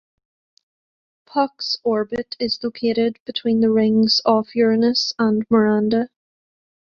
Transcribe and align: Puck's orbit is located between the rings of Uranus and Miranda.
Puck's 1.27 1.77
orbit 1.83 2.35
is 2.39 2.57
located 2.63 3.19
between 3.23 3.59
the 3.59 3.69
rings 3.69 4.19
of 4.25 4.55
Uranus 4.55 5.13
and 5.19 5.45
Miranda. 5.47 6.09